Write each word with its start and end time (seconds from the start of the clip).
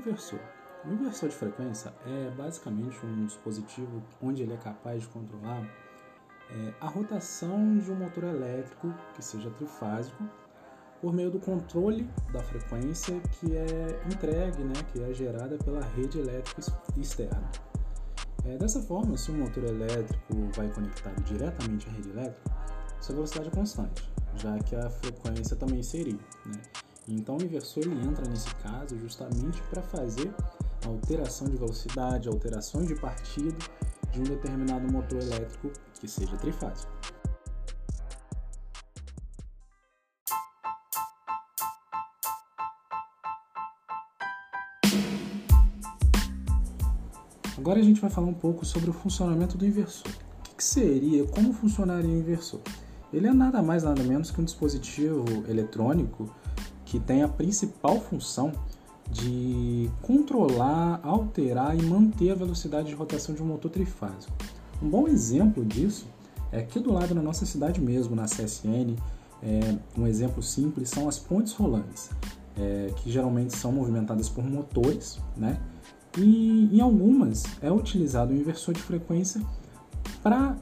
inversor? 0.00 0.40
O 0.84 0.92
inversor 0.92 1.28
de 1.28 1.34
frequência 1.34 1.92
é 2.06 2.30
basicamente 2.30 2.98
um 3.04 3.26
dispositivo 3.26 4.02
onde 4.22 4.42
ele 4.42 4.54
é 4.54 4.56
capaz 4.56 5.02
de 5.02 5.08
controlar 5.08 5.62
é, 6.50 6.74
a 6.80 6.86
rotação 6.86 7.78
de 7.78 7.92
um 7.92 7.96
motor 7.96 8.24
elétrico 8.24 8.92
que 9.14 9.22
seja 9.22 9.50
trifásico 9.50 10.24
por 11.00 11.12
meio 11.12 11.30
do 11.30 11.38
controle 11.38 12.08
da 12.32 12.42
frequência 12.42 13.20
que 13.32 13.56
é 13.56 14.02
entregue, 14.06 14.64
né, 14.64 14.74
que 14.92 15.02
é 15.02 15.12
gerada 15.12 15.56
pela 15.58 15.82
rede 15.82 16.18
elétrica 16.18 16.62
externa. 16.96 17.50
É, 18.46 18.56
dessa 18.56 18.80
forma, 18.80 19.16
se 19.18 19.30
o 19.30 19.34
motor 19.34 19.64
elétrico 19.64 20.34
vai 20.54 20.68
conectado 20.70 21.22
diretamente 21.24 21.88
à 21.88 21.92
rede 21.92 22.10
elétrica, 22.10 22.50
sua 23.00 23.14
velocidade 23.14 23.48
é 23.48 23.52
constante, 23.52 24.10
já 24.36 24.58
que 24.58 24.76
a 24.76 24.88
frequência 24.90 25.56
também 25.56 25.82
seria. 25.82 26.18
Né? 26.46 26.60
Então, 27.08 27.36
o 27.36 27.42
inversor 27.42 27.84
ele 27.84 28.06
entra 28.06 28.28
nesse 28.28 28.54
caso 28.56 28.98
justamente 28.98 29.60
para 29.64 29.82
fazer 29.82 30.32
alteração 30.86 31.48
de 31.48 31.56
velocidade, 31.56 32.28
alterações 32.28 32.86
de 32.86 32.94
partido 32.94 33.56
de 34.12 34.20
um 34.20 34.24
determinado 34.24 34.90
motor 34.90 35.20
elétrico 35.20 35.70
que 36.00 36.08
seja 36.08 36.36
trifásico. 36.36 36.90
Agora 47.60 47.78
a 47.78 47.82
gente 47.82 48.00
vai 48.00 48.08
falar 48.08 48.26
um 48.26 48.34
pouco 48.34 48.64
sobre 48.64 48.88
o 48.88 48.92
funcionamento 48.92 49.58
do 49.58 49.66
inversor. 49.66 50.10
O 50.50 50.56
que 50.56 50.64
seria, 50.64 51.26
como 51.26 51.52
funcionaria 51.52 52.10
o 52.10 52.18
inversor? 52.18 52.60
Ele 53.12 53.26
é 53.26 53.32
nada 53.34 53.62
mais 53.62 53.82
nada 53.82 54.02
menos 54.02 54.30
que 54.30 54.40
um 54.40 54.44
dispositivo 54.44 55.24
eletrônico 55.46 56.34
que 56.90 56.98
tem 56.98 57.22
a 57.22 57.28
principal 57.28 58.00
função 58.00 58.50
de 59.12 59.88
controlar, 60.02 60.98
alterar 61.04 61.78
e 61.78 61.82
manter 61.82 62.32
a 62.32 62.34
velocidade 62.34 62.88
de 62.88 62.94
rotação 62.94 63.32
de 63.32 63.40
um 63.40 63.46
motor 63.46 63.70
trifásico. 63.70 64.32
Um 64.82 64.88
bom 64.88 65.06
exemplo 65.06 65.64
disso 65.64 66.06
é 66.50 66.58
aqui 66.58 66.80
do 66.80 66.92
lado 66.92 67.14
na 67.14 67.22
nossa 67.22 67.46
cidade 67.46 67.80
mesmo, 67.80 68.16
na 68.16 68.24
CSN, 68.24 68.96
é, 69.40 69.76
um 69.96 70.04
exemplo 70.04 70.42
simples 70.42 70.90
são 70.90 71.08
as 71.08 71.16
pontes 71.16 71.52
rolantes, 71.52 72.10
é, 72.58 72.92
que 72.96 73.08
geralmente 73.10 73.56
são 73.56 73.70
movimentadas 73.70 74.28
por 74.28 74.44
motores, 74.44 75.20
né? 75.36 75.60
E 76.18 76.68
em 76.72 76.80
algumas 76.80 77.44
é 77.62 77.70
utilizado 77.70 78.32
o 78.32 78.36
inversor 78.36 78.74
de 78.74 78.82
frequência 78.82 79.40
para 80.24 80.56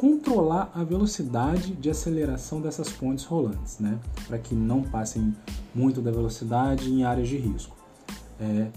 controlar 0.00 0.72
a 0.74 0.82
velocidade 0.82 1.74
de 1.74 1.90
aceleração 1.90 2.58
dessas 2.58 2.88
pontes 2.88 3.26
rolantes, 3.26 3.78
né? 3.78 3.98
para 4.26 4.38
que 4.38 4.54
não 4.54 4.82
passem 4.82 5.36
muito 5.74 6.00
da 6.00 6.10
velocidade 6.10 6.90
em 6.90 7.04
áreas 7.04 7.28
de 7.28 7.36
risco. 7.36 7.76
É, 8.40 8.68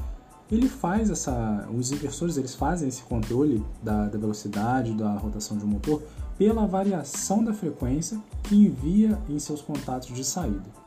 ele 0.52 0.68
faz 0.68 1.10
essa, 1.10 1.66
os 1.74 1.94
inversores 1.94 2.36
eles 2.36 2.54
fazem 2.54 2.90
esse 2.90 3.04
controle 3.04 3.66
da, 3.82 4.10
da 4.10 4.20
velocidade, 4.20 4.94
da 4.96 5.14
rotação 5.14 5.58
de 5.58 5.64
um 5.64 5.70
motor 5.70 6.04
pela 6.38 6.68
variação 6.68 7.42
da 7.42 7.54
frequência 7.54 8.20
que 8.44 8.56
envia 8.56 9.18
em 9.30 9.40
seus 9.40 9.62
contatos 9.62 10.14
de 10.14 10.26
saída. 10.26 10.83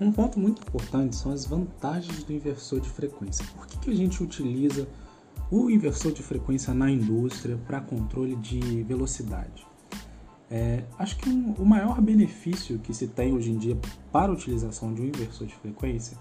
Um 0.00 0.12
ponto 0.12 0.38
muito 0.38 0.62
importante 0.62 1.16
são 1.16 1.32
as 1.32 1.44
vantagens 1.44 2.22
do 2.22 2.32
inversor 2.32 2.78
de 2.80 2.88
frequência. 2.88 3.44
Por 3.56 3.66
que, 3.66 3.78
que 3.78 3.90
a 3.90 3.94
gente 3.94 4.22
utiliza 4.22 4.86
o 5.50 5.68
inversor 5.68 6.12
de 6.12 6.22
frequência 6.22 6.72
na 6.72 6.88
indústria 6.88 7.58
para 7.66 7.80
controle 7.80 8.36
de 8.36 8.84
velocidade? 8.84 9.66
É, 10.48 10.84
acho 10.98 11.16
que 11.18 11.28
um, 11.28 11.52
o 11.58 11.66
maior 11.66 12.00
benefício 12.00 12.78
que 12.78 12.94
se 12.94 13.08
tem 13.08 13.34
hoje 13.34 13.50
em 13.50 13.58
dia 13.58 13.76
para 14.12 14.30
a 14.30 14.34
utilização 14.34 14.94
de 14.94 15.02
um 15.02 15.04
inversor 15.04 15.48
de 15.48 15.54
frequência 15.56 16.16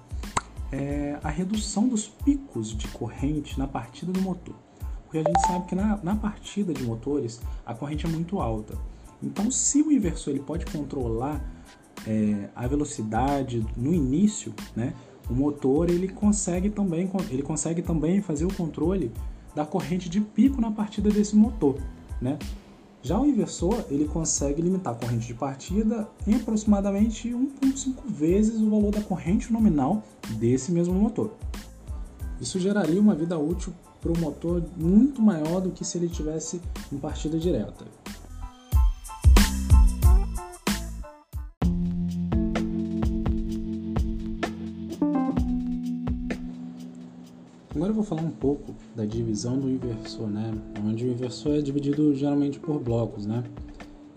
é 0.71 1.19
a 1.23 1.29
redução 1.29 1.87
dos 1.87 2.07
picos 2.07 2.75
de 2.75 2.87
corrente 2.87 3.59
na 3.59 3.67
partida 3.67 4.11
do 4.11 4.21
motor. 4.21 4.55
Porque 5.03 5.19
a 5.19 5.23
gente 5.23 5.39
sabe 5.45 5.67
que 5.67 5.75
na, 5.75 5.97
na 6.03 6.15
partida 6.15 6.73
de 6.73 6.83
motores 6.83 7.39
a 7.63 7.75
corrente 7.75 8.07
é 8.07 8.09
muito 8.09 8.39
alta. 8.39 8.75
Então, 9.21 9.49
se 9.51 9.81
o 9.83 9.91
inversor 9.91 10.31
ele 10.31 10.43
pode 10.43 10.65
controlar 10.65 11.56
é, 12.07 12.49
a 12.55 12.65
velocidade 12.67 13.65
no 13.75 13.93
início, 13.93 14.53
né, 14.75 14.93
o 15.29 15.33
motor 15.33 15.89
ele 15.89 16.07
consegue 16.07 16.69
também 16.69 17.09
ele 17.29 17.43
consegue 17.43 17.81
também 17.81 18.21
fazer 18.21 18.45
o 18.45 18.53
controle 18.53 19.11
da 19.53 19.65
corrente 19.65 20.07
de 20.07 20.21
pico 20.21 20.61
na 20.61 20.71
partida 20.71 21.09
desse 21.09 21.35
motor, 21.35 21.75
né? 22.21 22.37
Já 23.01 23.19
o 23.19 23.25
inversor 23.25 23.85
ele 23.89 24.05
consegue 24.05 24.61
limitar 24.61 24.93
a 24.93 24.95
corrente 24.95 25.27
de 25.27 25.33
partida 25.33 26.07
em 26.25 26.35
aproximadamente 26.35 27.29
1,5 27.29 27.93
vezes 28.07 28.59
o 28.59 28.69
valor 28.69 28.91
da 28.91 29.01
corrente 29.01 29.51
nominal 29.51 30.03
desse 30.31 30.71
mesmo 30.71 30.93
motor. 30.93 31.31
Isso 32.39 32.59
geraria 32.59 32.99
uma 32.99 33.15
vida 33.15 33.37
útil 33.37 33.73
para 34.01 34.11
o 34.11 34.17
motor 34.17 34.63
muito 34.75 35.21
maior 35.21 35.59
do 35.59 35.71
que 35.71 35.83
se 35.83 35.97
ele 35.97 36.07
tivesse 36.07 36.61
em 36.91 36.97
partida 36.97 37.37
direta. 37.37 37.85
Agora 47.77 47.91
eu 47.91 47.95
vou 47.95 48.03
falar 48.03 48.23
um 48.23 48.31
pouco 48.31 48.73
da 48.95 49.05
divisão 49.05 49.59
do 49.59 49.69
inversor, 49.69 50.25
né? 50.27 50.51
Onde 50.83 51.05
o 51.05 51.11
inversor 51.11 51.57
é 51.57 51.61
dividido 51.61 52.11
geralmente 52.15 52.59
por 52.59 52.79
blocos, 52.79 53.27
né? 53.27 53.43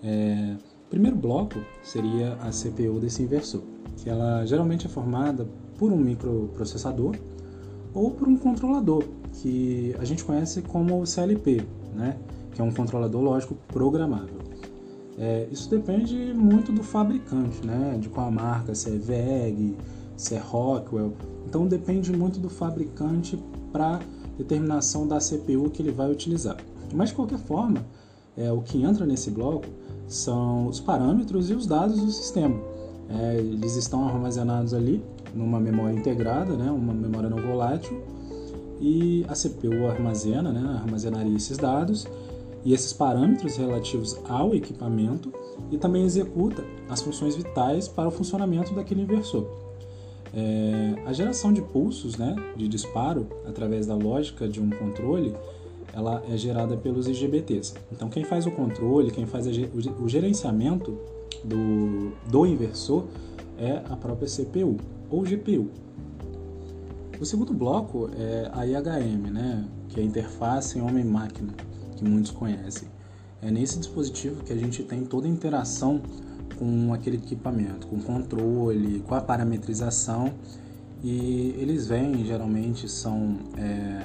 É, 0.03 0.56
primeiro 0.88 1.15
bloco 1.15 1.59
seria 1.82 2.38
a 2.41 2.48
CPU 2.48 2.98
desse 2.98 3.22
inversor, 3.22 3.60
que 3.98 4.09
ela 4.09 4.47
geralmente 4.47 4.87
é 4.87 4.88
formada 4.88 5.47
por 5.78 5.93
um 5.93 5.98
microprocessador 5.98 7.15
ou 7.93 8.12
por 8.12 8.28
um 8.28 8.37
controlador, 8.38 9.04
que 9.34 9.94
a 9.98 10.06
gente 10.06 10.25
conhece 10.25 10.62
como 10.62 11.06
CLP, 11.06 11.62
né? 11.94 12.16
Que 12.54 12.62
é 12.62 12.65
um 12.65 12.72
controlador 12.72 13.21
lógico 13.21 13.54
programável. 13.69 14.38
É, 15.19 15.47
isso 15.53 15.69
depende 15.69 16.32
muito 16.32 16.72
do 16.72 16.82
fabricante, 16.82 17.66
né? 17.66 17.98
De 18.00 18.09
qual 18.09 18.31
marca, 18.31 18.75
se 18.75 18.88
é 18.88 18.97
VEG, 18.97 19.77
se 20.20 20.34
é 20.34 20.38
Rockwell. 20.38 21.14
Então 21.48 21.66
depende 21.66 22.12
muito 22.12 22.38
do 22.38 22.50
fabricante 22.50 23.42
para 23.72 24.00
determinação 24.36 25.08
da 25.08 25.19
CPU 25.19 25.70
que 25.70 25.81
ele 25.81 25.91
vai 25.91 26.10
utilizar. 26.10 26.58
Mas 26.94 27.08
de 27.08 27.14
qualquer 27.14 27.38
forma, 27.38 27.84
é, 28.36 28.53
o 28.53 28.60
que 28.60 28.82
entra 28.82 29.06
nesse 29.06 29.30
bloco 29.30 29.66
são 30.06 30.66
os 30.66 30.78
parâmetros 30.78 31.50
e 31.50 31.54
os 31.54 31.66
dados 31.66 32.00
do 32.00 32.10
sistema. 32.10 32.60
É, 33.09 33.36
eles 33.38 33.76
estão 33.76 34.06
armazenados 34.06 34.75
ali 34.75 35.03
numa 35.34 35.59
memória 35.59 35.97
integrada, 35.97 36.54
né, 36.54 36.70
uma 36.70 36.92
memória 36.92 37.30
não 37.30 37.41
volátil, 37.41 38.03
e 38.78 39.25
a 39.28 39.34
CPU 39.34 39.86
armazena, 39.88 40.53
né, 40.53 40.80
armazenaria 40.82 41.36
esses 41.36 41.56
dados 41.56 42.06
e 42.64 42.75
esses 42.75 42.92
parâmetros 42.92 43.56
relativos 43.56 44.19
ao 44.28 44.54
equipamento 44.54 45.32
e 45.70 45.78
também 45.78 46.04
executa 46.04 46.62
as 46.88 47.00
funções 47.00 47.36
vitais 47.36 47.88
para 47.88 48.09
o 48.09 48.10
funcionamento 48.10 48.75
daquele 48.75 49.03
inversor. 49.03 49.69
É, 50.32 51.02
a 51.06 51.12
geração 51.12 51.52
de 51.52 51.60
pulsos 51.60 52.16
né, 52.16 52.36
de 52.56 52.68
disparo 52.68 53.26
através 53.46 53.86
da 53.86 53.96
lógica 53.96 54.48
de 54.48 54.60
um 54.60 54.70
controle 54.70 55.34
ela 55.92 56.22
é 56.28 56.36
gerada 56.36 56.76
pelos 56.76 57.08
IGBTs. 57.08 57.74
Então, 57.92 58.08
quem 58.08 58.24
faz 58.24 58.46
o 58.46 58.50
controle, 58.50 59.10
quem 59.10 59.26
faz 59.26 59.46
o 59.46 60.08
gerenciamento 60.08 60.96
do, 61.44 62.12
do 62.28 62.46
inversor 62.46 63.06
é 63.58 63.82
a 63.88 63.96
própria 63.96 64.28
CPU 64.28 64.76
ou 65.10 65.22
GPU. 65.22 65.68
O 67.21 67.24
segundo 67.24 67.53
bloco 67.53 68.09
é 68.16 68.50
a 68.53 68.66
IHM, 68.66 69.30
né, 69.30 69.68
que 69.88 70.00
é 70.00 70.03
a 70.03 70.06
interface 70.06 70.80
homem-máquina, 70.80 71.53
que 71.97 72.04
muitos 72.04 72.30
conhecem. 72.30 72.88
É 73.42 73.50
nesse 73.50 73.78
dispositivo 73.78 74.42
que 74.42 74.53
a 74.53 74.56
gente 74.56 74.82
tem 74.82 75.04
toda 75.04 75.27
a 75.27 75.30
interação 75.30 76.00
com 76.60 76.92
aquele 76.92 77.16
equipamento, 77.16 77.86
com 77.86 77.98
controle, 77.98 79.01
com 79.01 79.15
a 79.15 79.21
parametrização 79.22 80.30
e 81.03 81.54
eles 81.59 81.86
vêm 81.86 82.22
geralmente 82.22 82.86
são 82.86 83.39
é, 83.57 84.04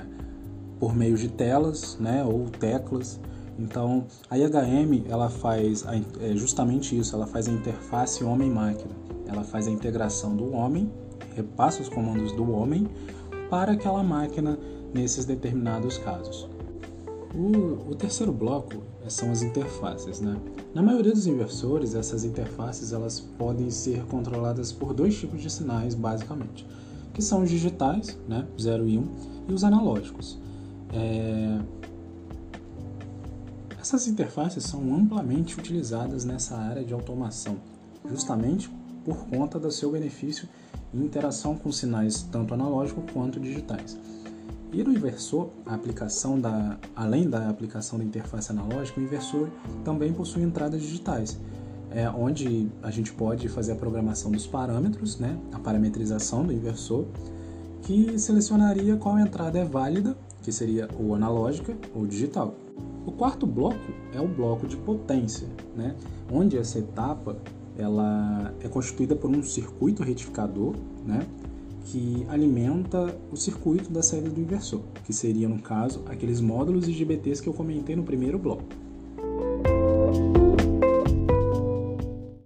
por 0.79 0.95
meio 0.95 1.17
de 1.17 1.27
telas, 1.27 1.97
né, 1.99 2.23
ou 2.23 2.49
teclas. 2.49 3.19
Então 3.59 4.05
a 4.29 4.37
IHM 4.37 5.03
ela 5.09 5.29
faz 5.29 5.85
a, 5.85 5.97
é 5.97 6.33
justamente 6.33 6.97
isso, 6.97 7.13
ela 7.13 7.27
faz 7.27 7.49
a 7.49 7.51
interface 7.51 8.23
homem-máquina, 8.23 8.95
ela 9.27 9.43
faz 9.43 9.67
a 9.67 9.71
integração 9.71 10.33
do 10.33 10.53
homem, 10.53 10.89
repassa 11.35 11.81
os 11.81 11.89
comandos 11.89 12.31
do 12.31 12.49
homem 12.49 12.87
para 13.49 13.73
aquela 13.73 14.01
máquina 14.01 14.57
nesses 14.93 15.25
determinados 15.25 15.97
casos. 15.97 16.47
O, 17.35 17.91
o 17.91 17.95
terceiro 17.95 18.31
bloco 18.31 18.81
são 19.09 19.29
as 19.29 19.41
interfaces, 19.41 20.21
né? 20.21 20.39
Na 20.73 20.81
maioria 20.81 21.11
dos 21.11 21.27
inversores, 21.27 21.93
essas 21.93 22.23
interfaces 22.23 22.93
elas 22.93 23.19
podem 23.19 23.69
ser 23.69 24.05
controladas 24.05 24.71
por 24.71 24.93
dois 24.93 25.19
tipos 25.19 25.41
de 25.41 25.49
sinais, 25.49 25.93
basicamente, 25.93 26.65
que 27.13 27.21
são 27.21 27.43
os 27.43 27.49
digitais, 27.49 28.17
né, 28.27 28.47
0 28.59 28.87
e 28.87 28.97
1, 28.97 29.01
um, 29.01 29.07
e 29.49 29.53
os 29.53 29.65
analógicos. 29.65 30.39
É... 30.93 31.59
Essas 33.79 34.07
interfaces 34.07 34.63
são 34.63 34.95
amplamente 34.95 35.59
utilizadas 35.59 36.23
nessa 36.23 36.55
área 36.55 36.85
de 36.85 36.93
automação, 36.93 37.57
justamente 38.09 38.69
por 39.03 39.27
conta 39.27 39.59
do 39.59 39.69
seu 39.71 39.91
benefício 39.91 40.47
em 40.93 41.03
interação 41.03 41.55
com 41.55 41.71
sinais 41.71 42.23
tanto 42.23 42.53
analógicos 42.53 43.03
quanto 43.11 43.39
digitais. 43.39 43.99
No 44.83 44.91
inversor, 44.91 45.49
a 45.65 45.73
aplicação 45.73 46.39
da, 46.39 46.77
além 46.95 47.29
da 47.29 47.49
aplicação 47.49 47.97
da 47.97 48.03
interface 48.03 48.51
analógica, 48.51 48.99
o 48.99 49.03
inversor 49.03 49.47
também 49.85 50.11
possui 50.11 50.43
entradas 50.43 50.81
digitais, 50.81 51.39
é, 51.91 52.09
onde 52.09 52.67
a 52.83 52.91
gente 52.91 53.13
pode 53.13 53.47
fazer 53.47 53.71
a 53.71 53.75
programação 53.75 54.31
dos 54.31 54.45
parâmetros, 54.45 55.17
né, 55.17 55.39
a 55.53 55.59
parametrização 55.59 56.45
do 56.45 56.51
inversor, 56.51 57.05
que 57.81 58.19
selecionaria 58.19 58.97
qual 58.97 59.17
entrada 59.17 59.57
é 59.57 59.63
válida, 59.63 60.17
que 60.41 60.51
seria 60.51 60.89
ou 60.99 61.15
analógica 61.15 61.75
ou 61.95 62.05
digital. 62.05 62.53
O 63.05 63.11
quarto 63.11 63.47
bloco 63.47 63.93
é 64.13 64.19
o 64.19 64.27
bloco 64.27 64.67
de 64.67 64.75
potência, 64.75 65.47
né, 65.75 65.95
onde 66.29 66.57
essa 66.57 66.79
etapa 66.79 67.37
ela 67.77 68.53
é 68.59 68.67
constituída 68.67 69.15
por 69.15 69.29
um 69.29 69.41
circuito 69.41 70.03
retificador, 70.03 70.75
né, 71.05 71.25
que 71.85 72.25
alimenta 72.29 73.15
o 73.31 73.37
circuito 73.37 73.91
da 73.91 74.01
saída 74.01 74.29
do 74.29 74.41
inversor, 74.41 74.81
que 75.03 75.13
seria, 75.13 75.47
no 75.47 75.61
caso, 75.61 76.03
aqueles 76.07 76.41
módulos 76.41 76.87
IGBTs 76.87 77.41
que 77.41 77.47
eu 77.47 77.53
comentei 77.53 77.95
no 77.95 78.03
primeiro 78.03 78.39
bloco. 78.39 78.65